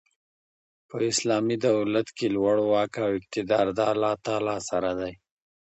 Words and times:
په 0.89 0.95
اسلامي 1.11 1.57
دولت 1.67 2.07
کښي 2.17 2.27
لوړ 2.35 2.57
واک 2.71 2.93
او 3.05 3.09
اقتدار 3.19 3.65
د 3.77 3.79
الله 3.91 4.13
تعالی 4.25 4.57
سره 4.69 4.89
يي. 5.01 5.13